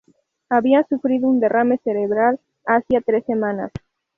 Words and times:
Había 0.49 0.83
sufrido 0.89 1.29
un 1.29 1.39
derrame 1.39 1.77
cerebral 1.77 2.39
hacía 2.65 3.01
tres 3.01 3.23
semanas. 3.27 3.71